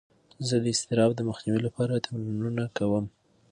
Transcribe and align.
زه 0.47 0.55
د 0.63 0.65
اضطراب 0.73 1.11
د 1.15 1.21
مخنیوي 1.29 1.59
لپاره 1.67 2.03
تمرینونه 2.05 2.63
کوم. 2.77 3.05